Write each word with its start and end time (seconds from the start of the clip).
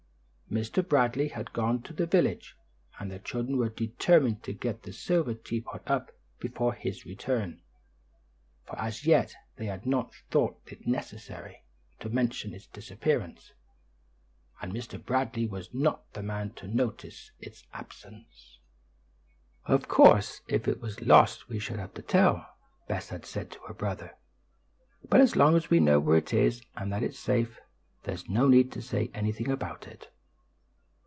Mr. 0.51 0.85
Bradley 0.85 1.29
had 1.29 1.53
gone 1.53 1.81
to 1.81 1.93
the 1.93 2.05
village, 2.05 2.57
and 2.99 3.09
the 3.09 3.19
children 3.19 3.55
were 3.57 3.69
determined 3.69 4.43
to 4.43 4.51
get 4.51 4.83
the 4.83 4.91
silver 4.91 5.33
teapot 5.33 5.81
up 5.89 6.11
before 6.41 6.73
his 6.73 7.05
return, 7.05 7.61
for 8.65 8.77
as 8.77 9.05
yet 9.05 9.33
they 9.55 9.67
had 9.67 9.85
not 9.85 10.13
thought 10.29 10.59
it 10.65 10.85
necessary 10.85 11.63
to 12.01 12.09
mention 12.09 12.53
its 12.53 12.67
disappearance, 12.67 13.53
and 14.61 14.73
Mr. 14.73 15.01
Bradley 15.01 15.45
was 15.47 15.73
not 15.73 16.11
the 16.11 16.21
man 16.21 16.49
to 16.55 16.67
notice 16.67 17.31
its 17.39 17.65
absence. 17.71 18.59
"Of 19.67 19.87
course, 19.87 20.41
if 20.49 20.67
it 20.67 20.81
was 20.81 20.99
lost 21.01 21.47
we 21.47 21.59
should 21.59 21.79
have 21.79 21.93
to 21.93 22.01
tell," 22.01 22.45
Bess 22.89 23.07
had 23.07 23.25
said 23.25 23.51
to 23.51 23.59
her 23.69 23.73
brother; 23.73 24.17
"but 25.07 25.21
as 25.21 25.37
long 25.37 25.55
as 25.55 25.69
we 25.69 25.79
know 25.79 26.01
where 26.01 26.17
it 26.17 26.33
is, 26.33 26.61
and 26.75 26.91
that 26.91 27.03
it's 27.03 27.17
safe, 27.17 27.61
there's 28.03 28.27
no 28.27 28.49
need 28.49 28.69
to 28.73 28.81
say 28.81 29.09
anything 29.13 29.49
about 29.49 29.87
it." 29.87 30.09